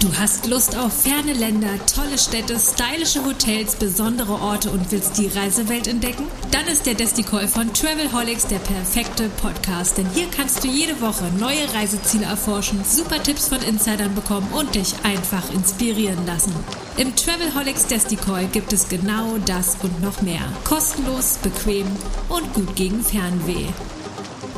[0.00, 5.26] Du hast Lust auf ferne Länder, tolle Städte, stylische Hotels, besondere Orte und willst die
[5.26, 6.26] Reisewelt entdecken?
[6.52, 11.24] Dann ist der Desticall von Travelholics der perfekte Podcast, denn hier kannst du jede Woche
[11.40, 16.54] neue Reiseziele erforschen, super Tipps von Insidern bekommen und dich einfach inspirieren lassen.
[16.96, 20.42] Im Travelholics Desticall gibt es genau das und noch mehr.
[20.64, 21.86] Kostenlos, bequem
[22.28, 23.66] und gut gegen Fernweh.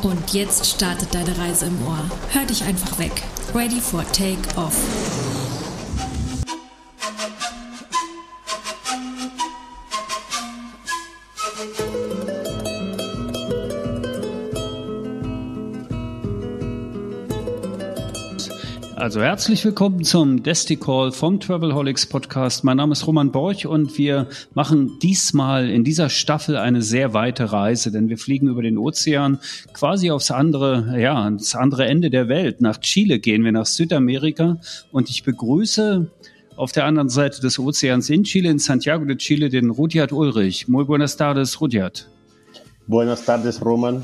[0.01, 1.99] Und jetzt startet deine Reise im Ohr.
[2.31, 3.11] Hör dich einfach weg.
[3.53, 5.28] Ready for Take Off.
[18.99, 22.65] Also herzlich willkommen zum Desti Call vom Travelholics Podcast.
[22.65, 27.53] Mein Name ist Roman Borch und wir machen diesmal in dieser Staffel eine sehr weite
[27.53, 29.39] Reise, denn wir fliegen über den Ozean
[29.71, 32.59] quasi aufs andere, ja, ans andere Ende der Welt.
[32.59, 34.57] Nach Chile gehen wir nach Südamerika
[34.91, 36.11] und ich begrüße
[36.57, 40.67] auf der anderen Seite des Ozeans in Chile, in Santiago de Chile, den Rudyard Ulrich.
[40.67, 42.09] Muy buenas tardes, Rudyard.
[42.85, 44.03] Buenas tardes, Roman.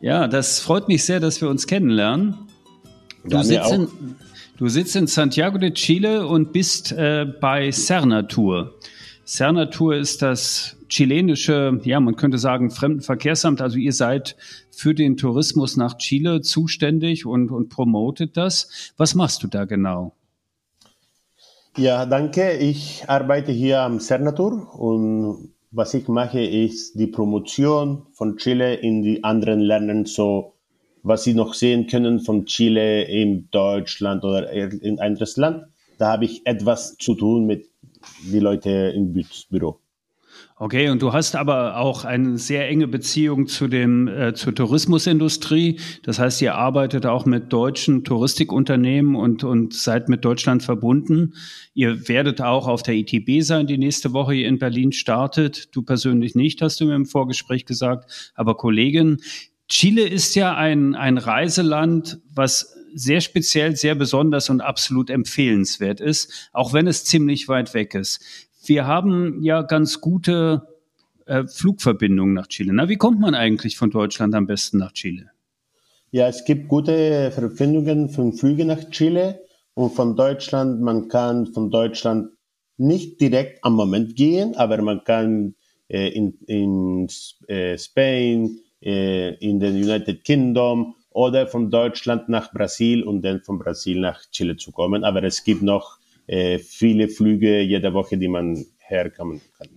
[0.00, 2.49] Ja, das freut mich sehr, dass wir uns kennenlernen.
[3.24, 3.88] Du ja, sitzt in,
[4.60, 8.74] Du sitzt in Santiago de Chile und bist äh, bei Cernatur.
[9.24, 13.62] Cernatur ist das chilenische, ja, man könnte sagen, Fremdenverkehrsamt.
[13.62, 14.36] Also ihr seid
[14.70, 18.92] für den Tourismus nach Chile zuständig und, und promotet das.
[18.98, 20.12] Was machst du da genau?
[21.78, 22.58] Ja, danke.
[22.58, 29.02] Ich arbeite hier am Cernatur und was ich mache, ist die Promotion von Chile in
[29.02, 30.52] die anderen Länder so
[31.02, 35.64] was Sie noch sehen können von Chile in Deutschland oder in ein anderes Land.
[35.98, 37.66] Da habe ich etwas zu tun mit
[38.24, 39.80] den Leuten im Büro.
[40.56, 45.80] Okay, und du hast aber auch eine sehr enge Beziehung zu dem äh, zur Tourismusindustrie.
[46.02, 51.32] Das heißt, ihr arbeitet auch mit deutschen Touristikunternehmen und und seid mit Deutschland verbunden.
[51.72, 55.74] Ihr werdet auch auf der ITB sein, die nächste Woche hier in Berlin startet.
[55.74, 59.18] Du persönlich nicht, hast du mir im Vorgespräch gesagt, aber Kollegin.
[59.70, 66.50] Chile ist ja ein, ein Reiseland, was sehr speziell, sehr besonders und absolut empfehlenswert ist,
[66.52, 68.20] auch wenn es ziemlich weit weg ist.
[68.64, 70.66] Wir haben ja ganz gute
[71.26, 72.72] äh, Flugverbindungen nach Chile.
[72.72, 75.30] Na, wie kommt man eigentlich von Deutschland am besten nach Chile?
[76.10, 79.40] Ja, es gibt gute Verbindungen von Flügen nach Chile
[79.74, 80.80] und von Deutschland.
[80.80, 82.30] Man kann von Deutschland
[82.76, 85.54] nicht direkt am Moment gehen, aber man kann
[85.88, 87.06] äh, in, in
[87.46, 93.58] äh, Spain, äh, in den United Kingdom oder von Deutschland nach Brasil und dann von
[93.58, 95.04] Brasil nach Chile zu kommen.
[95.04, 99.68] Aber es gibt noch äh, viele Flüge jede Woche, die man herkommen kann.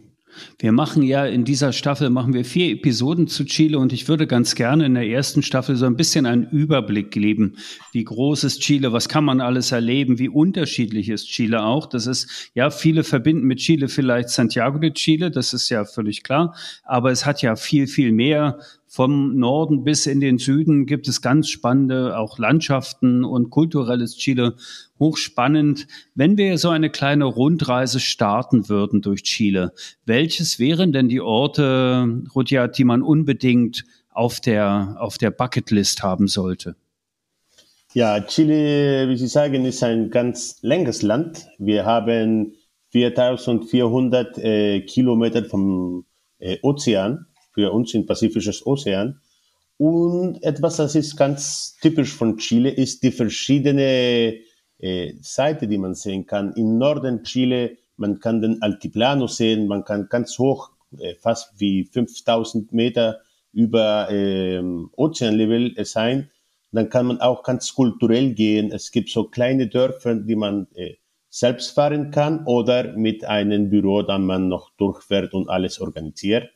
[0.60, 4.28] Wir machen ja in dieser Staffel machen wir vier Episoden zu Chile und ich würde
[4.28, 7.58] ganz gerne in der ersten Staffel so ein bisschen einen Überblick geben.
[7.92, 8.94] Wie groß ist Chile?
[8.94, 10.20] Was kann man alles erleben?
[10.20, 11.86] Wie unterschiedlich ist Chile auch?
[11.86, 15.32] Das ist, ja, viele verbinden mit Chile vielleicht Santiago de Chile.
[15.32, 16.56] Das ist ja völlig klar.
[16.84, 18.60] Aber es hat ja viel, viel mehr
[18.94, 24.54] vom Norden bis in den Süden gibt es ganz spannende auch Landschaften und kulturelles Chile
[25.00, 25.88] hochspannend.
[26.14, 29.74] Wenn wir so eine kleine Rundreise starten würden durch Chile,
[30.06, 36.28] welches wären denn die Orte, Rudyard, die man unbedingt auf der, auf der Bucketlist haben
[36.28, 36.76] sollte?
[37.96, 41.48] Ja, Chile, wie Sie sagen, ist ein ganz längeres Land.
[41.58, 42.54] Wir haben
[42.92, 46.06] 4400 äh, Kilometer vom
[46.38, 49.22] äh, Ozean für uns im Pazifisches Ozean.
[49.78, 54.40] Und etwas, das ist ganz typisch von Chile, ist die verschiedene
[54.80, 56.54] äh, Seite, die man sehen kann.
[56.54, 61.86] Im Norden Chile, man kann den Altiplano sehen, man kann ganz hoch, äh, fast wie
[61.86, 63.20] 5000 Meter
[63.52, 64.62] über äh,
[64.96, 66.30] Ozeanlevel sein.
[66.72, 68.72] Dann kann man auch ganz kulturell gehen.
[68.72, 70.96] Es gibt so kleine Dörfer, die man äh,
[71.30, 76.50] selbst fahren kann oder mit einem Büro, dann man noch durchfährt und alles organisiert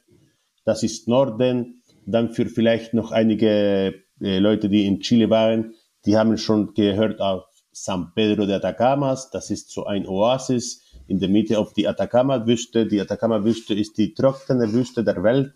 [0.68, 1.82] das ist Norden.
[2.06, 5.74] Dann für vielleicht noch einige äh, Leute, die in Chile waren,
[6.06, 9.32] die haben schon gehört auf San Pedro de Atacamas.
[9.32, 12.86] Das ist so ein Oasis in der Mitte auf die Atacama-Wüste.
[12.86, 15.54] Die Atacama-Wüste ist die trockene Wüste der Welt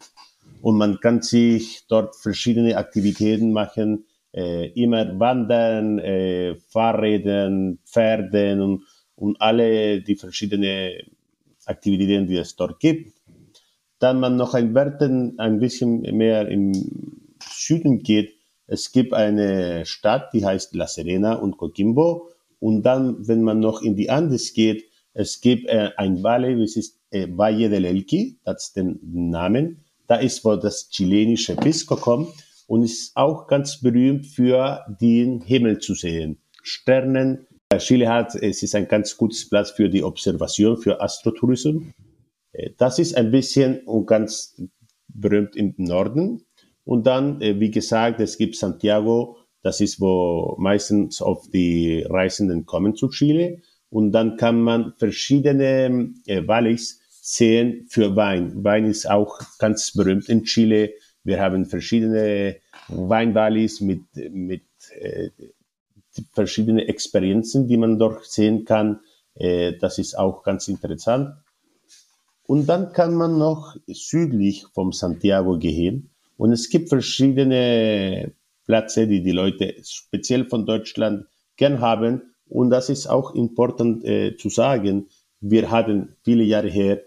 [0.62, 8.84] und man kann sich dort verschiedene Aktivitäten machen, äh, immer wandern, äh, Fahrräden, Pferden und,
[9.16, 11.02] und alle die verschiedenen
[11.66, 13.21] Aktivitäten, die es dort gibt.
[14.02, 16.74] Dann man noch ein Werten ein bisschen mehr im
[17.40, 18.34] Süden geht,
[18.68, 22.30] es gibt eine Stadt, die heißt La Serena und Coquimbo.
[22.60, 26.78] Und dann, wenn man noch in die Andes geht, es gibt äh, ein Valle, das
[26.78, 29.76] ist äh, Valle del Elqui, das ist der Name.
[30.08, 32.30] Da ist, wo das chilenische Pisco kommt.
[32.68, 36.38] und ist auch ganz berühmt für den Himmel zu sehen.
[36.64, 37.46] Sternen.
[37.78, 41.84] Chile hat, es ist ein ganz gutes Platz für die Observation, für Astrotourismus.
[42.54, 44.62] Äh, das ist ein bisschen und ganz
[45.08, 46.46] berühmt im Norden.
[46.84, 52.66] Und dann, äh, wie gesagt, es gibt Santiago, das ist, wo meistens auf die Reisenden
[52.66, 53.62] kommen zu Chile.
[53.90, 58.64] Und dann kann man verschiedene äh, Valleys sehen für Wein.
[58.64, 60.94] Wein ist auch ganz berühmt in Chile.
[61.24, 62.58] Wir haben verschiedene
[62.88, 64.02] Weinvalleys mit,
[64.32, 64.64] mit
[65.00, 65.30] äh,
[66.34, 69.02] verschiedenen Experienzen, die man dort sehen kann.
[69.36, 71.36] Äh, das ist auch ganz interessant.
[72.52, 76.10] Und dann kann man noch südlich vom Santiago gehen.
[76.36, 78.34] Und es gibt verschiedene
[78.66, 82.34] Plätze, die die Leute speziell von Deutschland gern haben.
[82.50, 85.08] Und das ist auch important äh, zu sagen.
[85.40, 87.04] Wir hatten viele Jahre her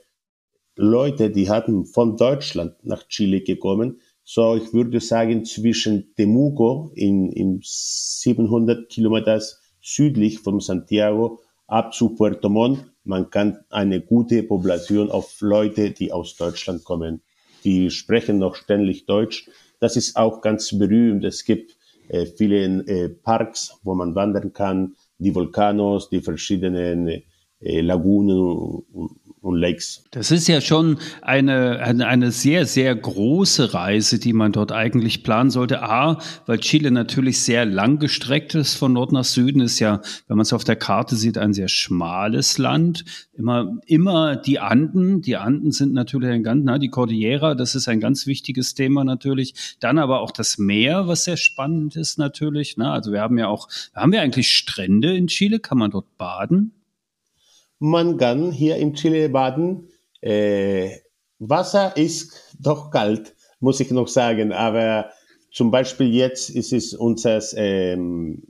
[0.77, 4.01] Leute, die hatten von Deutschland nach Chile gekommen.
[4.23, 9.43] So, ich würde sagen, zwischen Temuco in, in 700 Kilometer
[9.83, 12.94] südlich von Santiago ab zu Puerto Montt.
[13.05, 17.23] Man kann eine gute Population auf Leute, die aus Deutschland kommen.
[17.63, 19.49] Die sprechen noch ständig Deutsch.
[19.79, 21.25] Das ist auch ganz berühmt.
[21.25, 21.77] Es gibt
[22.09, 27.23] äh, viele äh, Parks, wo man wandern kann, die Vulkanos, die verschiedenen
[27.65, 28.39] äh, Lagunen
[28.93, 29.11] und,
[29.57, 30.05] Lakes.
[30.11, 35.23] Das ist ja schon eine, eine, eine sehr, sehr große Reise, die man dort eigentlich
[35.23, 35.83] planen sollte.
[35.83, 40.39] A, weil Chile natürlich sehr lang gestreckt ist von Nord nach Süden, ist ja, wenn
[40.39, 43.05] man es auf der Karte sieht, ein sehr schmales Land.
[43.35, 45.21] Immer, immer die Anden.
[45.21, 49.05] Die Anden sind natürlich ein ganz, na, die Cordillera, das ist ein ganz wichtiges Thema
[49.05, 49.77] natürlich.
[49.79, 52.79] Dann aber auch das Meer, was sehr spannend ist natürlich.
[52.79, 55.61] Na, also wir haben ja auch, haben wir eigentlich Strände in Chile?
[55.61, 56.73] Kann man dort baden?
[57.79, 59.89] Man kann hier in Chile baden.
[60.21, 60.91] Äh,
[61.39, 65.11] Wasser ist doch kalt, muss ich noch sagen, aber
[65.51, 68.43] zum Beispiel jetzt ist es unser ähm,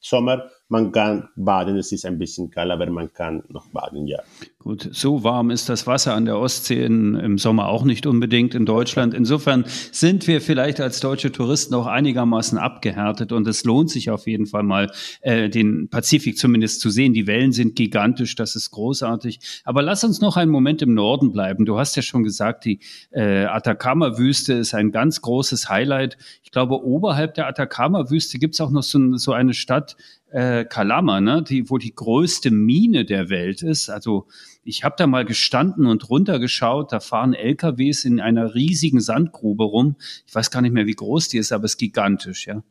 [0.00, 4.20] Sommer man kann baden, es ist ein bisschen kalt, aber man kann noch baden, ja.
[4.64, 8.54] Gut, so warm ist das Wasser an der Ostsee in, im Sommer auch nicht unbedingt
[8.54, 9.12] in Deutschland.
[9.12, 14.26] Insofern sind wir vielleicht als deutsche Touristen auch einigermaßen abgehärtet und es lohnt sich auf
[14.26, 14.90] jeden Fall mal,
[15.20, 17.12] äh, den Pazifik zumindest zu sehen.
[17.12, 19.38] Die Wellen sind gigantisch, das ist großartig.
[19.64, 21.66] Aber lass uns noch einen Moment im Norden bleiben.
[21.66, 22.80] Du hast ja schon gesagt, die
[23.10, 26.16] äh, Atacama-Wüste ist ein ganz großes Highlight.
[26.42, 29.94] Ich glaube, oberhalb der Atacama-Wüste gibt es auch noch so, so eine Stadt,
[30.30, 33.88] äh, Kalama, ne, die, wo die größte Mine der Welt ist.
[33.88, 34.26] Also
[34.64, 39.96] ich habe da mal gestanden und runtergeschaut, da fahren LKWs in einer riesigen Sandgrube rum.
[40.26, 42.62] Ich weiß gar nicht mehr, wie groß die ist, aber es ist gigantisch, ja.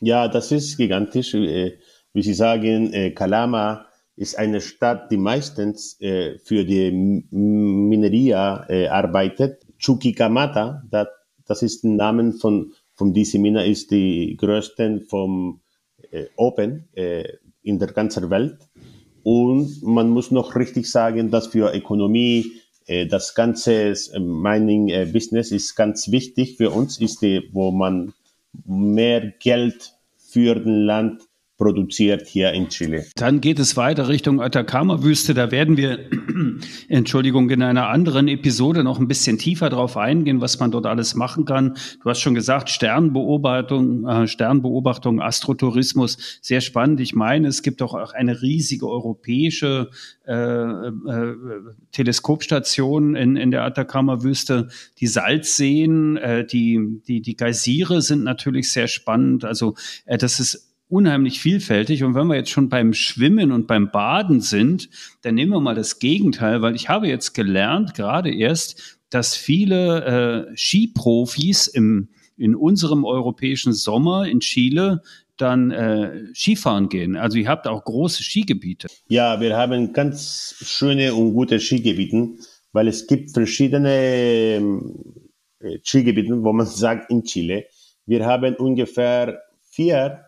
[0.00, 1.34] Ja, das ist gigantisch.
[1.34, 1.78] Äh,
[2.12, 3.86] wie Sie sagen, äh, Kalama
[4.16, 9.64] ist eine Stadt, die meistens äh, für die Mineria arbeitet.
[9.78, 15.60] Chuquicamata, das, ist der Name von, von dieser Mine, ist die größte vom
[16.36, 16.88] Open
[17.62, 18.67] in der ganzen Welt.
[19.22, 22.52] Und man muss noch richtig sagen, dass für Ökonomie
[22.86, 26.56] äh, das ganze äh, Mining-Business äh, ist ganz wichtig.
[26.56, 28.14] Für uns, ist die, wo man
[28.64, 31.27] mehr Geld für den Land
[31.58, 33.04] produziert hier in Chile.
[33.16, 35.34] Dann geht es weiter Richtung Atacama-Wüste.
[35.34, 36.08] Da werden wir,
[36.88, 41.16] Entschuldigung, in einer anderen Episode noch ein bisschen tiefer drauf eingehen, was man dort alles
[41.16, 41.76] machen kann.
[42.02, 47.00] Du hast schon gesagt, Sternbeobachtung, äh, Sternbeobachtung, Astrotourismus, sehr spannend.
[47.00, 49.90] Ich meine, es gibt auch eine riesige europäische
[50.28, 51.34] äh, äh,
[51.90, 54.68] Teleskopstation in, in der Atacama-Wüste.
[54.98, 59.44] Die Salzseen, äh, die, die, die Geysire sind natürlich sehr spannend.
[59.44, 59.74] Also
[60.06, 62.02] äh, das ist unheimlich vielfältig.
[62.02, 64.88] Und wenn wir jetzt schon beim Schwimmen und beim Baden sind,
[65.22, 70.48] dann nehmen wir mal das Gegenteil, weil ich habe jetzt gelernt, gerade erst, dass viele
[70.50, 75.02] äh, Skiprofis im, in unserem europäischen Sommer in Chile
[75.36, 77.16] dann äh, Skifahren gehen.
[77.16, 78.88] Also ihr habt auch große Skigebiete.
[79.08, 82.30] Ja, wir haben ganz schöne und gute Skigebiete,
[82.72, 84.60] weil es gibt verschiedene
[85.60, 87.66] äh, Skigebiete, wo man sagt in Chile.
[88.04, 89.40] Wir haben ungefähr
[89.70, 90.27] vier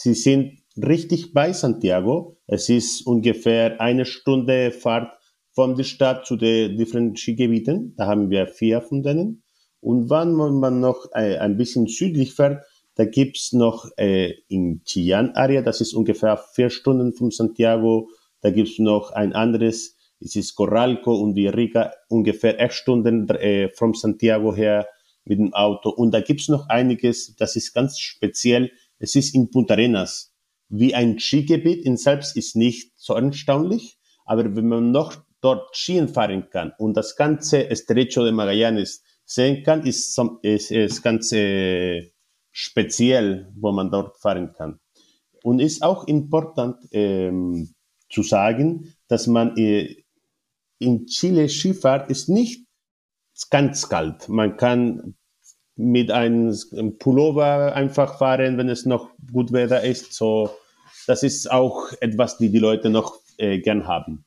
[0.00, 2.38] Sie sind richtig bei Santiago.
[2.46, 5.12] Es ist ungefähr eine Stunde Fahrt
[5.52, 7.94] von der Stadt zu den differenten Skigebieten.
[7.96, 9.42] Da haben wir vier von denen.
[9.80, 12.64] Und wenn man noch äh, ein bisschen südlich fährt,
[12.94, 18.08] da gibt's noch äh, in Chillán-Area, das ist ungefähr vier Stunden von Santiago.
[18.40, 23.94] Da gibt's noch ein anderes, es ist Corralco und Villarrica, ungefähr acht Stunden äh, von
[23.94, 24.86] Santiago her
[25.24, 25.90] mit dem Auto.
[25.90, 30.32] Und da gibt's noch einiges, das ist ganz speziell es ist in Punta Arenas
[30.68, 36.08] wie ein Skigebiet in selbst ist nicht so erstaunlich, aber wenn man noch dort Skien
[36.08, 42.12] fahren kann und das ganze Estrecho de Magallanes sehen kann, ist, ist ganz äh,
[42.50, 44.80] speziell, wo man dort fahren kann.
[45.42, 47.74] Und ist auch important ähm,
[48.10, 50.02] zu sagen, dass man äh,
[50.78, 52.66] in Chile Skifahrt ist nicht
[53.50, 54.28] ganz kalt.
[54.28, 55.16] Man kann
[55.78, 56.54] mit einem
[56.98, 60.12] Pullover einfach fahren, wenn es noch gut Wetter ist.
[60.12, 60.50] So,
[61.06, 64.24] das ist auch etwas, die die Leute noch äh, gern haben.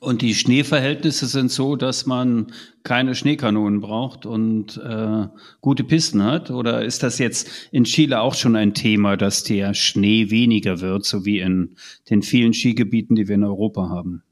[0.00, 2.52] Und die Schneeverhältnisse sind so, dass man
[2.82, 5.26] keine Schneekanonen braucht und äh,
[5.60, 6.50] gute Pisten hat?
[6.50, 11.04] Oder ist das jetzt in Chile auch schon ein Thema, dass der Schnee weniger wird,
[11.04, 11.76] so wie in
[12.10, 14.22] den vielen Skigebieten, die wir in Europa haben?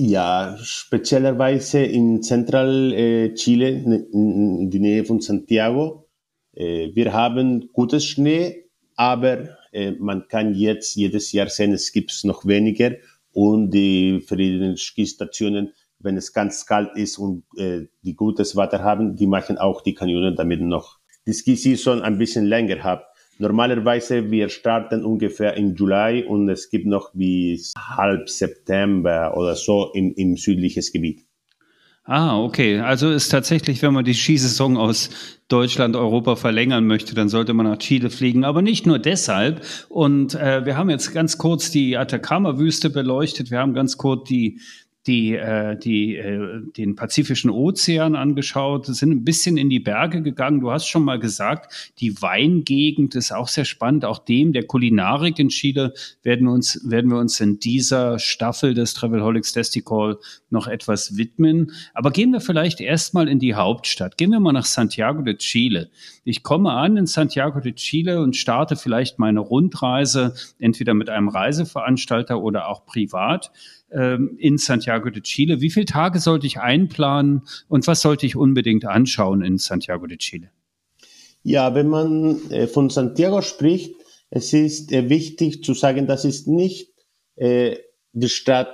[0.00, 6.08] Ja, speziellerweise in Zentral äh, Chile, in die Nähe von Santiago.
[6.54, 12.16] Äh, wir haben gutes Schnee, aber äh, man kann jetzt jedes Jahr sehen, es gibt
[12.22, 12.92] noch weniger
[13.32, 19.26] und die verschiedenen Skistationen, wenn es ganz kalt ist und die gutes Wetter haben, die
[19.26, 23.04] machen auch die Kanone, damit noch die Skisaison ein bisschen länger hat.
[23.38, 29.92] Normalerweise wir starten ungefähr im Juli und es gibt noch bis halb September oder so
[29.94, 31.24] im, im südliches Gebiet.
[32.10, 32.80] Ah, okay.
[32.80, 35.10] Also ist tatsächlich, wenn man die Skisaison aus
[35.48, 38.44] Deutschland, Europa verlängern möchte, dann sollte man nach Chile fliegen.
[38.44, 39.60] Aber nicht nur deshalb.
[39.90, 43.50] Und äh, wir haben jetzt ganz kurz die Atacama-Wüste beleuchtet.
[43.50, 44.58] Wir haben ganz kurz die
[45.08, 50.60] die, äh, die, äh, den Pazifischen Ozean angeschaut, sind ein bisschen in die Berge gegangen.
[50.60, 54.04] Du hast schon mal gesagt, die Weingegend ist auch sehr spannend.
[54.04, 58.92] Auch dem der Kulinarik in Chile werden, uns, werden wir uns in dieser Staffel des
[58.92, 60.18] Travelholics Testicle
[60.50, 61.72] noch etwas widmen.
[61.94, 64.18] Aber gehen wir vielleicht erstmal in die Hauptstadt.
[64.18, 65.90] Gehen wir mal nach Santiago de Chile.
[66.24, 71.28] Ich komme an in Santiago de Chile und starte vielleicht meine Rundreise entweder mit einem
[71.28, 73.50] Reiseveranstalter oder auch privat
[73.92, 75.60] ähm, in Santiago de Chile.
[75.60, 80.18] Wie viele Tage sollte ich einplanen und was sollte ich unbedingt anschauen in Santiago de
[80.18, 80.50] Chile?
[81.42, 83.94] Ja, wenn man äh, von Santiago spricht,
[84.30, 86.92] es ist äh, wichtig zu sagen, das ist nicht
[87.36, 87.76] äh,
[88.12, 88.68] die Stadt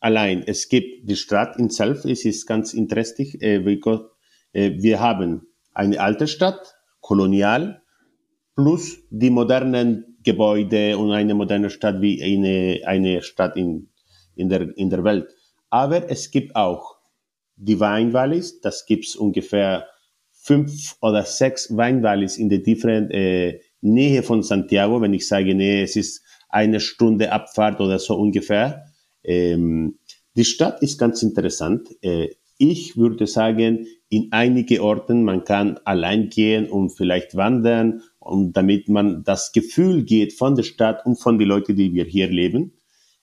[0.00, 0.42] allein.
[0.46, 4.04] Es gibt die Stadt in selbst, es ist ganz interessant, äh, because,
[4.52, 5.42] äh, wir haben
[5.74, 7.82] eine alte Stadt, kolonial,
[8.54, 13.90] plus die modernen Gebäude und eine moderne Stadt wie eine, eine Stadt in
[14.36, 15.34] in der, in der Welt.
[15.70, 16.96] Aber es gibt auch
[17.56, 19.86] die Weinvalleys, das gibt's ungefähr
[20.30, 25.00] fünf oder sechs Weinvalleys in der tiefen äh, Nähe von Santiago.
[25.00, 28.84] Wenn ich sage Nähe, es ist eine Stunde Abfahrt oder so ungefähr.
[29.24, 29.98] Ähm,
[30.36, 31.88] die Stadt ist ganz interessant.
[32.02, 32.28] Äh,
[32.58, 38.88] ich würde sagen, in einige Orten, man kann allein gehen und vielleicht wandern, und damit
[38.88, 42.72] man das Gefühl geht von der Stadt und von den Leuten, die wir hier leben.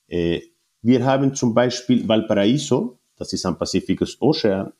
[0.08, 0.42] Äh,
[0.84, 4.18] wir haben zum Beispiel Valparaiso, das ist am Pazifischen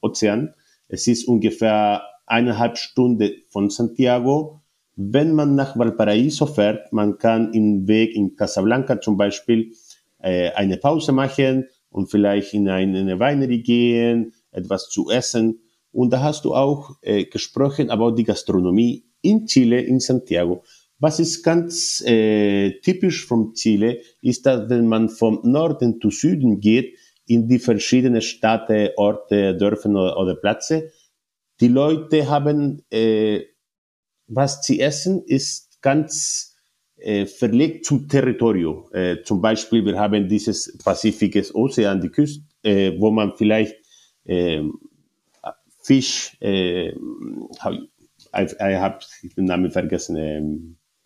[0.02, 0.54] Ozean.
[0.90, 4.62] Es ist ungefähr eineinhalb Stunden von Santiago.
[4.98, 9.74] Wenn man nach Valparaiso fährt, man kann im Weg in Casablanca zum Beispiel
[10.20, 15.62] äh, eine Pause machen und vielleicht in eine Weinerie gehen, etwas zu essen.
[15.94, 20.64] Und da hast du auch äh, gesprochen über die Gastronomie in Chile, in Santiago.
[21.04, 26.62] Was ist ganz äh, typisch vom Chile, ist, dass wenn man vom Norden zu Süden
[26.62, 30.94] geht, in die verschiedenen Städte, Orte, Dörfer oder, oder Plätze,
[31.60, 33.42] die Leute haben, äh,
[34.28, 36.56] was sie essen, ist ganz
[36.96, 38.88] äh, verlegt zum Territorium.
[38.94, 43.76] Äh, zum Beispiel, wir haben dieses Pazifisches Ozean, die Küste, äh, wo man vielleicht
[44.24, 44.62] äh,
[45.82, 46.96] Fisch, äh, ich,
[48.32, 49.00] ich habe
[49.36, 50.42] den Namen vergessen, äh,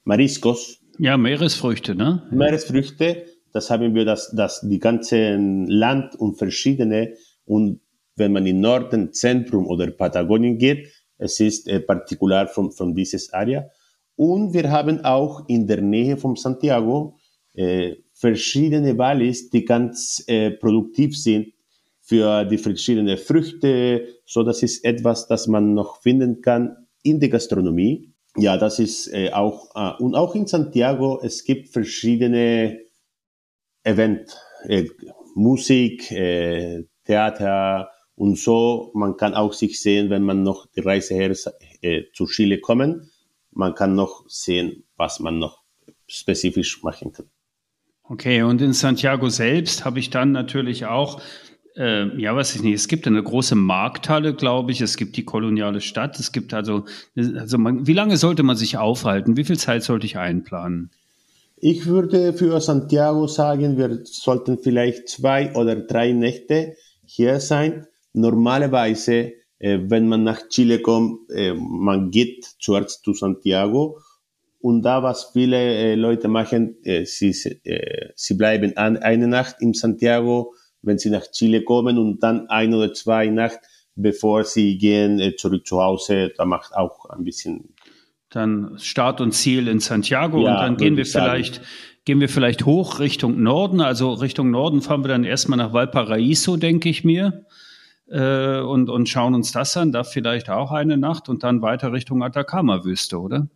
[0.07, 0.79] Mariscos.
[0.99, 2.23] Ja, Meeresfrüchte, ne?
[2.31, 7.13] Meeresfrüchte, das haben wir das, das, die ganzen Land und verschiedene.
[7.43, 7.81] Und
[8.15, 10.87] wenn man in Norden, Zentrum oder Patagonien geht,
[11.17, 13.65] es ist äh, partikular von, von dieses Area.
[14.15, 17.17] Und wir haben auch in der Nähe von Santiago
[17.53, 21.47] äh, verschiedene Valleys, die ganz äh, produktiv sind
[21.99, 24.07] für die verschiedenen Früchte.
[24.25, 29.07] So, das ist etwas, das man noch finden kann in der Gastronomie ja, das ist
[29.13, 32.79] äh, auch, äh, und auch in Santiago, es gibt verschiedene
[33.83, 34.85] Events, äh,
[35.35, 38.91] Musik, äh, Theater und so.
[38.93, 41.35] Man kann auch sich sehen, wenn man noch die Reise her
[41.81, 43.11] äh, zu Chile kommen,
[43.51, 45.63] man kann noch sehen, was man noch
[46.07, 47.29] spezifisch machen kann.
[48.03, 51.21] Okay, und in Santiago selbst habe ich dann natürlich auch
[51.77, 52.73] äh, ja, weiß ich nicht.
[52.73, 54.81] Es gibt eine große Markthalle, glaube ich.
[54.81, 56.19] Es gibt die koloniale Stadt.
[56.19, 59.37] Es gibt also, also man, wie lange sollte man sich aufhalten?
[59.37, 60.91] Wie viel Zeit sollte ich einplanen?
[61.59, 67.87] Ich würde für Santiago sagen, wir sollten vielleicht zwei oder drei Nächte hier sein.
[68.13, 73.99] Normalerweise, äh, wenn man nach Chile kommt, äh, man geht zuerst zu Santiago
[74.59, 77.29] Und da, was viele äh, Leute machen, äh, sie,
[77.63, 82.49] äh, sie bleiben an, eine Nacht in Santiago, wenn sie nach Chile kommen und dann
[82.49, 83.59] ein oder zwei Nacht,
[83.95, 86.31] bevor sie gehen äh, zurück zu Hause.
[86.37, 87.73] Da macht auch ein bisschen.
[88.29, 91.67] Dann Start und Ziel in Santiago ja, und dann gehen wir vielleicht sagen
[92.07, 93.81] gehen wir vielleicht hoch Richtung Norden.
[93.81, 97.45] Also Richtung Norden fahren wir dann erstmal nach Valparaiso, denke ich mir,
[98.07, 99.91] äh, und, und schauen uns das an.
[99.91, 103.49] Da vielleicht auch eine Nacht und dann weiter Richtung Atacama-Wüste, oder?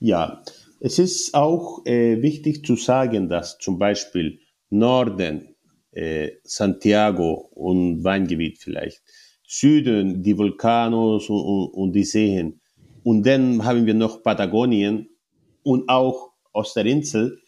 [0.00, 0.42] Ja,
[0.80, 4.40] es ist auch äh, wichtig zu sagen, dass zum Beispiel
[4.70, 5.53] Norden,
[5.94, 9.02] äh, Santiago und Weingebiet vielleicht,
[9.46, 12.60] Süden, die Vulkanos und, und, und die Seen.
[13.02, 15.08] Und dann haben wir noch Patagonien
[15.62, 17.38] und auch Osterinsel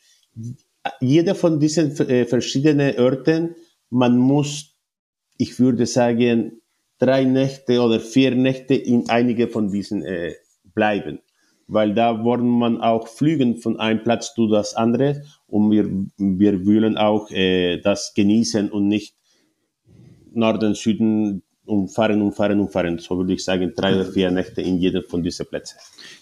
[1.00, 3.56] jeder von diesen äh, verschiedenen Orten,
[3.90, 4.76] man muss,
[5.38, 6.60] ich würde sagen,
[6.98, 10.34] drei Nächte oder vier Nächte in einige von diesen äh,
[10.74, 11.20] bleiben.
[11.68, 16.64] Weil da wollen man auch fliegen von einem Platz zu das andere und wir, wir
[16.64, 19.16] wollen auch äh, das genießen und nicht
[20.32, 22.98] Norden, Süden, umfahren, umfahren, umfahren.
[22.98, 25.78] So würde ich sagen, drei oder vier Nächte in jedem von diesen Plätzen.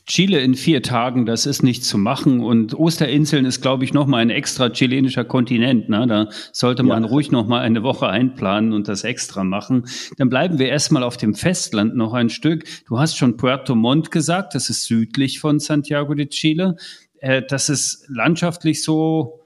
[0.07, 2.41] Chile in vier Tagen, das ist nicht zu machen.
[2.41, 5.89] Und Osterinseln ist, glaube ich, nochmal ein extra chilenischer Kontinent.
[5.89, 6.07] Ne?
[6.07, 7.09] Da sollte man ja.
[7.09, 9.87] ruhig nochmal eine Woche einplanen und das extra machen.
[10.19, 12.65] Dann bleiben wir erstmal auf dem Festland noch ein Stück.
[12.87, 16.77] Du hast schon Puerto Montt gesagt, das ist südlich von Santiago de Chile.
[17.19, 19.44] Äh, das ist landschaftlich so,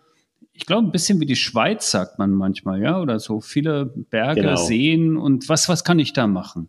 [0.59, 4.41] ich glaube, ein bisschen wie die Schweiz, sagt man manchmal, ja, oder so viele Berge,
[4.41, 4.57] genau.
[4.57, 6.69] Seen und was, was kann ich da machen?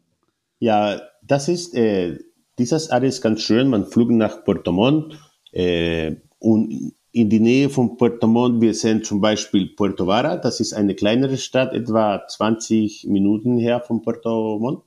[0.59, 2.19] Ja, das ist, äh,
[2.59, 3.67] dieses Area ist ganz schön.
[3.67, 5.17] Man fliegt nach Puerto Montt
[5.53, 10.59] äh, und in die Nähe von Puerto Montt, wir sehen zum Beispiel Puerto Vara, das
[10.59, 14.83] ist eine kleinere Stadt, etwa 20 Minuten her von Puerto Montt.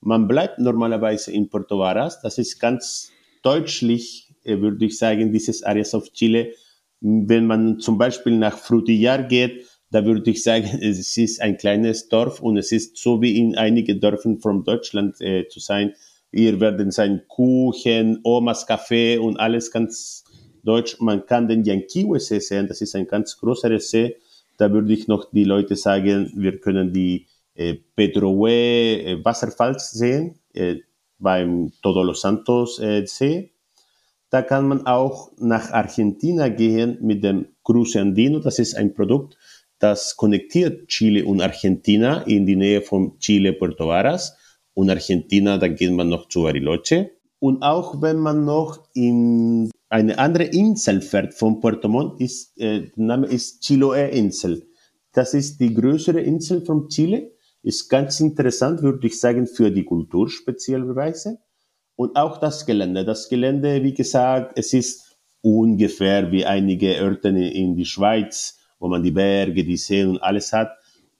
[0.00, 3.12] Man bleibt normalerweise in Puerto Varas, das ist ganz
[3.44, 6.54] deutlich, äh, würde ich sagen, dieses Areas of Chile
[7.02, 12.08] wenn man zum Beispiel nach Frutillar geht, da würde ich sagen, es ist ein kleines
[12.08, 15.94] Dorf und es ist so wie in einigen Dörfern von Deutschland äh, zu sein.
[16.32, 20.24] Hier werden sein Kuchen, Omas Kaffee und alles ganz
[20.62, 20.96] deutsch.
[21.00, 24.16] Man kann den Yanquiwe See sehen, das ist ein ganz großer See.
[24.56, 30.38] Da würde ich noch die Leute sagen, wir können die äh, Pedrohue äh, Wasserfalls sehen,
[30.54, 30.76] äh,
[31.18, 33.51] beim Todos los Santos äh, See.
[34.32, 38.38] Da kann man auch nach Argentina gehen mit dem Cruce Andino.
[38.38, 39.36] Das ist ein Produkt,
[39.78, 44.34] das konnektiert Chile und Argentina in die Nähe von Chile, Puerto Varas.
[44.72, 47.10] Und Argentina, da geht man noch zu Bariloche.
[47.40, 52.88] Und auch wenn man noch in eine andere Insel fährt von Puerto Montt, ist, äh,
[52.96, 54.66] der Name ist Chiloé-Insel.
[55.12, 57.32] Das ist die größere Insel von Chile.
[57.62, 61.38] Ist ganz interessant, würde ich sagen, für die Kultur speziellerweise.
[61.96, 63.04] Und auch das Gelände.
[63.04, 69.02] Das Gelände, wie gesagt, es ist ungefähr wie einige Orte in die Schweiz, wo man
[69.02, 70.72] die Berge, die Seen und alles hat.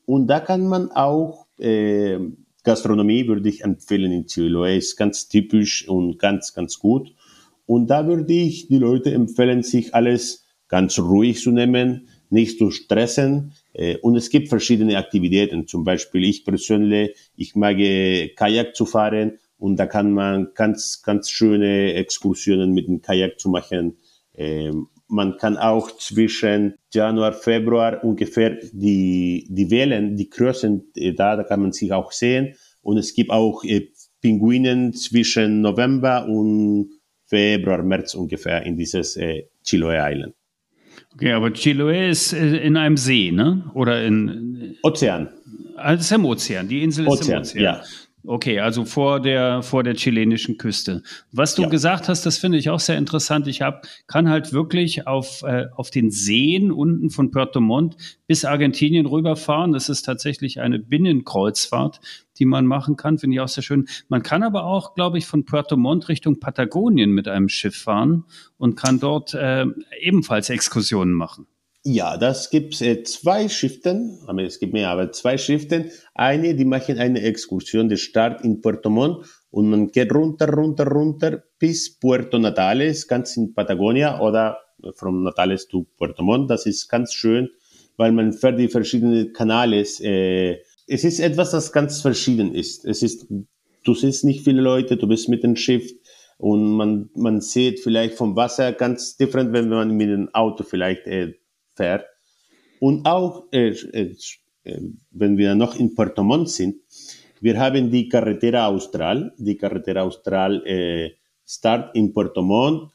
[0.07, 2.19] Und da kann man auch äh,
[2.65, 7.13] Gastronomie würde ich empfehlen in Chiloé, ist ganz typisch und ganz, ganz gut.
[7.67, 12.71] Und da würde ich die Leute empfehlen, sich alles ganz ruhig zu nehmen, nicht zu
[12.71, 13.53] stressen.
[13.73, 15.67] Äh, und es gibt verschiedene Aktivitäten.
[15.67, 17.77] Zum Beispiel ich persönlich, ich mag
[18.37, 23.49] Kajak zu fahren und da kann man ganz, ganz schöne Exkursionen mit dem Kajak zu
[23.49, 23.97] machen.
[24.35, 31.37] Ähm, man kann auch zwischen Januar, Februar ungefähr die, die Wellen, die Größen äh, da,
[31.37, 32.57] da kann man sich auch sehen.
[32.81, 33.87] Und es gibt auch äh,
[34.21, 36.91] Pinguinen zwischen November und
[37.27, 40.35] Februar, März ungefähr in dieses äh, Chiloé Island.
[41.15, 43.71] Okay, aber Chiloé ist äh, in einem See, ne?
[43.75, 45.29] Oder in Ozean.
[45.77, 46.67] Also ist im Ozean.
[46.67, 47.63] Die Insel ist Ozean, im Ozean.
[47.63, 47.83] Ja.
[48.25, 51.03] Okay, also vor der, vor der chilenischen Küste.
[51.33, 51.69] Was du ja.
[51.69, 53.49] gesagt hast, das finde ich auch sehr interessant.
[53.49, 57.97] Ich hab, kann halt wirklich auf, äh, auf den Seen unten von Puerto Montt
[58.29, 59.73] bis Argentinien rüberfahren.
[59.73, 62.01] Das ist tatsächlich eine Binnenkreuzfahrt,
[62.39, 63.19] die man machen kann.
[63.19, 63.89] Finde ich auch sehr schön.
[64.09, 68.25] Man kann aber auch, glaube ich, von Puerto Montt Richtung Patagonien mit einem Schiff fahren
[68.57, 69.67] und kann dort äh,
[70.01, 71.49] ebenfalls Exkursionen machen.
[71.85, 75.91] Ja, das gibt äh, zwei Schriften, aber es gibt mehr, aber zwei Schriften.
[76.15, 80.87] Eine, die machen eine Exkursion, der Start in Puerto Montt und man geht runter, runter,
[80.87, 84.59] runter bis Puerto Natales, ganz in Patagonia oder
[84.95, 86.49] von Natales zu Puerto Montt.
[86.51, 87.51] Das ist ganz schön,
[87.97, 90.01] weil man fährt die verschiedenen Kanales.
[90.01, 92.85] Äh, es ist etwas, das ganz verschieden ist.
[92.85, 93.27] Es ist,
[93.83, 95.91] du siehst nicht viele Leute, du bist mit dem Schiff
[96.39, 101.09] und man, man sieht vielleicht vom Wasser ganz different, wenn man mit dem Auto vielleicht
[101.09, 101.35] äh,
[101.75, 102.07] fährt.
[102.81, 104.15] Und auch, äh, äh,
[105.11, 106.77] wenn wir noch in Puerto Montt sind,
[107.41, 109.33] wir haben die Carretera Austral.
[109.37, 111.11] Die Carretera Austral äh,
[111.45, 112.93] start in Puerto Montt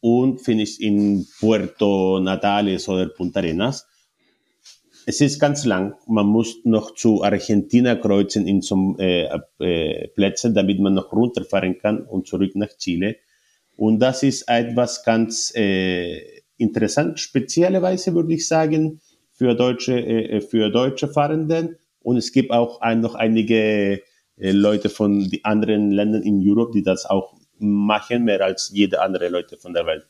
[0.00, 3.86] und finish in Puerto Natales oder Punta Arenas.
[5.06, 5.94] Es ist ganz lang.
[6.06, 9.28] Man muss noch zu Argentina kreuzen in zum äh,
[9.60, 13.16] äh, Plätzen, damit man noch runterfahren kann und zurück nach Chile.
[13.76, 19.00] Und das ist etwas ganz äh, interessant, speziellerweise würde ich sagen,
[19.32, 21.76] für deutsche, äh, für deutsche Fahrenden.
[22.00, 24.02] Und es gibt auch ein, noch einige
[24.36, 29.00] äh, Leute von den anderen Ländern in Europe, die das auch machen, mehr als jede
[29.00, 30.06] andere Leute von der Welt.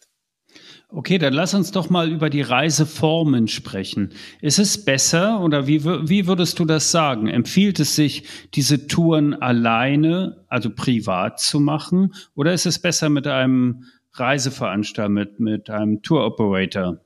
[0.89, 4.13] Okay, dann lass uns doch mal über die Reiseformen sprechen.
[4.41, 7.27] Ist es besser oder wie, wie würdest du das sagen?
[7.27, 8.23] Empfiehlt es sich,
[8.55, 12.15] diese Touren alleine, also privat zu machen?
[12.37, 13.85] Oder ist es besser mit einem
[14.19, 16.99] Reiseveranstalter, mit, mit einem Tour Operator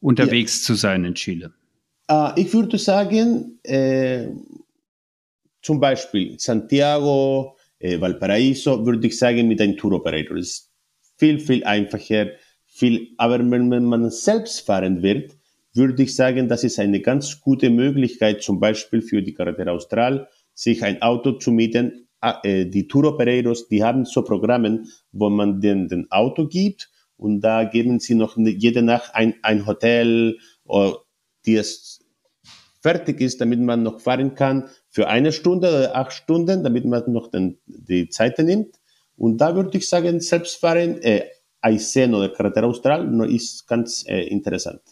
[0.00, 0.66] unterwegs ja.
[0.66, 1.52] zu sein in Chile?
[2.10, 4.28] Uh, ich würde sagen, äh,
[5.60, 10.36] zum Beispiel Santiago, äh, Valparaiso, würde ich sagen, mit einem Tour Operator.
[10.36, 10.72] Das ist
[11.16, 12.28] viel, viel einfacher
[12.76, 15.34] viel, aber wenn, wenn man selbst fahren wird,
[15.72, 20.28] würde ich sagen, das ist eine ganz gute Möglichkeit, zum Beispiel für die Carretera Austral,
[20.52, 22.05] sich ein Auto zu mieten.
[22.20, 27.40] Äh, die Tour Operators, die haben so Programme, wo man den, den Auto gibt und
[27.40, 30.38] da geben sie noch jede Nacht ein, ein Hotel,
[31.46, 32.00] die es
[32.82, 37.02] fertig ist, damit man noch fahren kann für eine Stunde oder acht Stunden, damit man
[37.12, 38.76] noch den, die Zeit nimmt.
[39.16, 41.24] Und da würde ich sagen, selbst fahren, äh,
[41.60, 44.82] Aysén oder Carretera Austral ist ganz äh, interessant.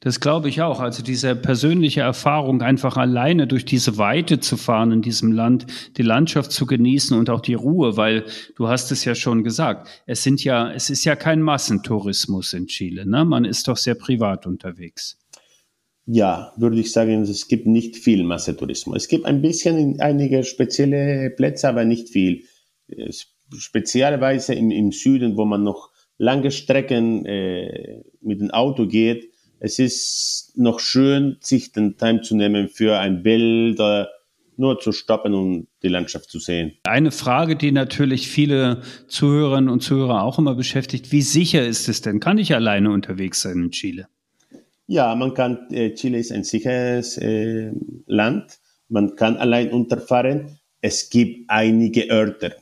[0.00, 0.80] Das glaube ich auch.
[0.80, 6.02] Also diese persönliche Erfahrung, einfach alleine durch diese Weite zu fahren in diesem Land, die
[6.02, 8.24] Landschaft zu genießen und auch die Ruhe, weil
[8.56, 12.66] du hast es ja schon gesagt, es sind ja, es ist ja kein Massentourismus in
[12.66, 13.06] Chile.
[13.06, 13.24] Ne?
[13.24, 15.18] Man ist doch sehr privat unterwegs.
[16.06, 18.96] Ja, würde ich sagen, es gibt nicht viel Massentourismus.
[18.96, 22.42] Es gibt ein bisschen einige spezielle Plätze, aber nicht viel.
[23.56, 29.30] Speziellerweise im, im Süden, wo man noch lange Strecken äh, mit dem Auto geht,
[29.64, 34.10] es ist noch schön, sich den Time zu nehmen für ein Bild oder
[34.56, 36.72] nur zu stoppen und die Landschaft zu sehen.
[36.84, 42.02] Eine Frage, die natürlich viele Zuhörerinnen und Zuhörer auch immer beschäftigt, wie sicher ist es
[42.02, 42.20] denn?
[42.20, 44.06] Kann ich alleine unterwegs sein in Chile?
[44.86, 47.72] Ja, man kann, äh, Chile ist ein sicheres äh,
[48.06, 48.58] Land.
[48.90, 50.58] Man kann allein unterfahren.
[50.82, 52.54] Es gibt einige Orte.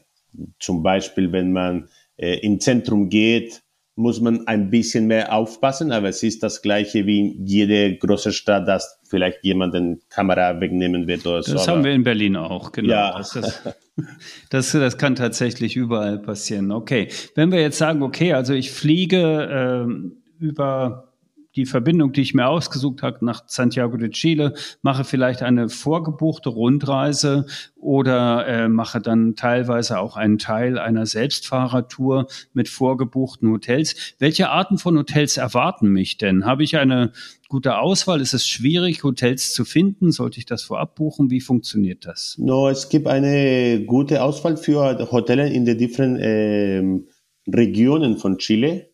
[0.60, 3.60] Zum Beispiel, wenn man äh, im Zentrum geht,
[3.94, 8.66] muss man ein bisschen mehr aufpassen, aber es ist das gleiche wie jede große Stadt,
[8.66, 11.52] dass vielleicht jemand eine Kamera wegnehmen wird oder das so.
[11.55, 12.90] Das haben wir in Berlin auch, genau.
[12.90, 13.18] Ja.
[13.18, 13.38] Das,
[14.50, 16.72] das, das, kann tatsächlich überall passieren.
[16.72, 19.87] Okay, wenn wir jetzt sagen, okay, also ich fliege
[20.40, 21.12] äh, über
[21.56, 26.48] die Verbindung, die ich mir ausgesucht habe, nach Santiago de Chile, mache vielleicht eine vorgebuchte
[26.48, 34.14] Rundreise oder äh, mache dann teilweise auch einen Teil einer Selbstfahrertour mit vorgebuchten Hotels.
[34.18, 36.46] Welche Arten von Hotels erwarten mich denn?
[36.46, 37.12] Habe ich eine
[37.48, 38.20] gute Auswahl?
[38.20, 40.12] Ist es schwierig, Hotels zu finden?
[40.12, 41.30] Sollte ich das vorab buchen?
[41.30, 42.36] Wie funktioniert das?
[42.38, 46.82] No, es gibt eine gute Auswahl für Hotels in den different äh,
[47.48, 48.91] Regionen von Chile.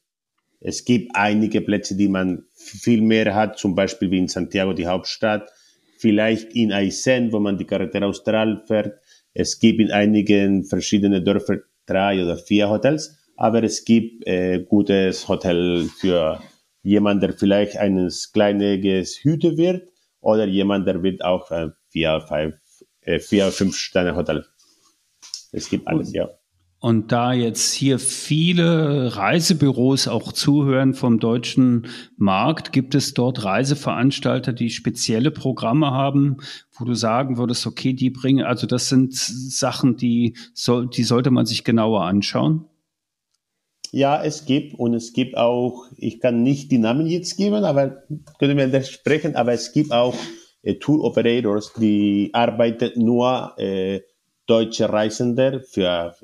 [0.61, 4.87] Es gibt einige Plätze, die man viel mehr hat, zum Beispiel wie in Santiago, die
[4.87, 5.51] Hauptstadt,
[5.99, 9.01] vielleicht in Aysén, wo man die Carretera Austral fährt.
[9.35, 15.29] Es gibt in einigen verschiedenen Dörfern drei oder vier Hotels, aber es gibt äh, gutes
[15.29, 16.41] Hotel für
[16.83, 19.89] jemand, der vielleicht eines kleines Hüte wird
[20.21, 22.55] oder jemand, der wird auch äh, vier, fünf,
[23.03, 24.45] äh, vier, fünf Sterne Hotel.
[25.53, 26.29] Es gibt alles, ja.
[26.81, 34.53] Und da jetzt hier viele Reisebüros auch zuhören vom deutschen Markt, gibt es dort Reiseveranstalter,
[34.53, 36.37] die spezielle Programme haben,
[36.79, 41.33] wo du sagen würdest, okay, die bringen, also das sind Sachen, die, soll, die sollte
[41.33, 42.67] man sich genauer anschauen?
[43.91, 48.03] Ja, es gibt und es gibt auch, ich kann nicht die Namen jetzt geben, aber
[48.39, 50.15] können wir das sprechen, aber es gibt auch
[50.63, 54.03] äh, Tour Operators, die arbeiten nur äh,
[54.47, 56.15] deutsche Reisende für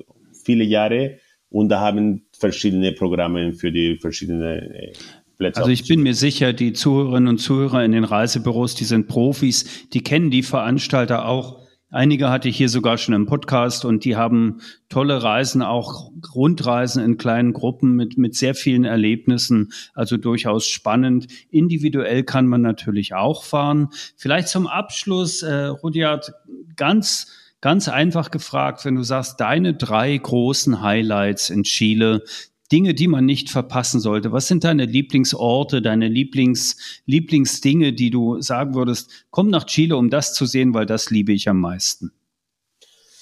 [0.45, 4.93] viele Jahre und da haben verschiedene Programme für die verschiedenen äh,
[5.39, 5.61] Plätze.
[5.61, 9.89] Also ich bin mir sicher, die Zuhörerinnen und Zuhörer in den Reisebüros, die sind Profis,
[9.91, 11.65] die kennen die Veranstalter auch.
[11.91, 17.05] Einige hatte ich hier sogar schon im Podcast und die haben tolle Reisen, auch Rundreisen
[17.05, 21.29] in kleinen Gruppen mit, mit sehr vielen Erlebnissen, also durchaus spannend.
[21.51, 23.91] Individuell kann man natürlich auch fahren.
[24.17, 26.33] Vielleicht zum Abschluss, äh, Rudyard,
[26.75, 27.29] ganz
[27.64, 32.22] Ganz einfach gefragt, wenn du sagst, deine drei großen Highlights in Chile,
[32.70, 34.33] Dinge, die man nicht verpassen sollte.
[34.33, 40.11] Was sind deine Lieblingsorte, deine Lieblings, Lieblingsdinge, die du sagen würdest, komm nach Chile, um
[40.11, 42.12] das zu sehen, weil das liebe ich am meisten?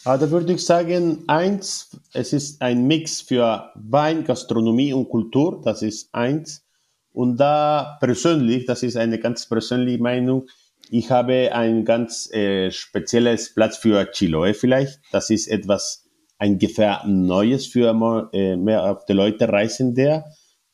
[0.05, 5.63] Ah, da würde ich sagen, eins, es ist ein Mix für Wein, Gastronomie und Kultur,
[5.65, 6.65] das ist eins.
[7.13, 10.49] Und da persönlich, das ist eine ganz persönliche Meinung,
[10.95, 15.01] ich habe ein ganz äh, spezielles Platz für Chiloe vielleicht.
[15.11, 16.07] Das ist etwas,
[16.39, 20.25] ungefähr Neues für äh, mehr auf die Leute Reisende.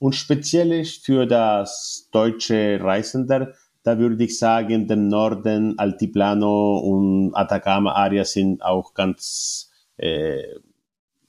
[0.00, 3.54] Und speziell für das deutsche Reisender,
[3.84, 10.42] da würde ich sagen, dem Norden, Altiplano und Atacama-Area sind auch ganz äh,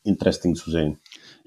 [0.02, 0.98] interesting zu sehen.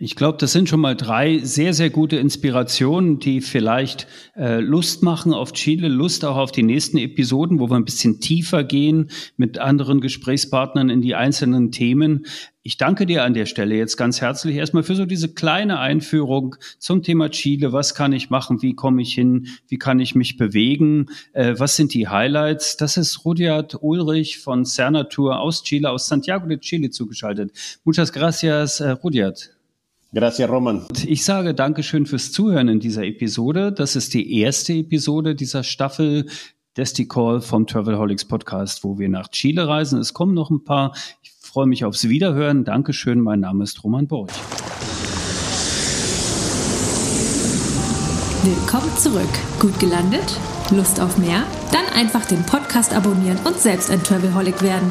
[0.05, 5.05] Ich glaube, das sind schon mal drei sehr, sehr gute Inspirationen, die vielleicht äh, Lust
[5.05, 9.11] machen auf Chile, Lust auch auf die nächsten Episoden, wo wir ein bisschen tiefer gehen
[9.37, 12.27] mit anderen Gesprächspartnern in die einzelnen Themen.
[12.65, 16.57] Ich danke dir an der Stelle jetzt ganz herzlich erstmal für so diese kleine Einführung
[16.81, 17.73] zum Thema Chile.
[17.73, 18.61] Was kann ich machen?
[18.61, 19.47] Wie komme ich hin?
[19.69, 21.11] Wie kann ich mich bewegen?
[21.33, 22.77] Äh, was sind die Highlights?
[22.77, 27.53] Das ist Rudyard Ulrich von Cernatur aus Chile, aus Santiago de Chile zugeschaltet.
[27.85, 29.62] Muchas gracias, äh, Rudyard.
[30.15, 30.87] Gracias, Roman.
[31.07, 33.73] Ich sage Dankeschön fürs Zuhören in dieser Episode.
[33.73, 36.27] Das ist die erste Episode dieser Staffel
[36.77, 39.99] Desti Call vom Travelholics Podcast, wo wir nach Chile reisen.
[39.99, 40.95] Es kommen noch ein paar.
[41.23, 42.65] Ich freue mich aufs Wiederhören.
[42.65, 43.21] Dankeschön.
[43.21, 44.33] Mein Name ist Roman Borch.
[48.45, 49.33] Willkommen zurück.
[49.61, 50.39] Gut gelandet?
[50.73, 51.45] Lust auf mehr?
[51.73, 54.91] Dann einfach den Podcast abonnieren und selbst ein Travelholic werden.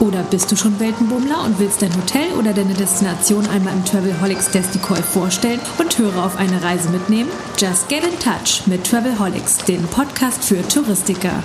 [0.00, 4.50] Oder bist du schon Weltenbummler und willst dein Hotel oder deine Destination einmal im Travelholics
[4.50, 7.30] Decoy vorstellen und Hörer auf eine Reise mitnehmen?
[7.56, 11.42] Just get in touch mit Travelholics, dem Podcast für Touristiker.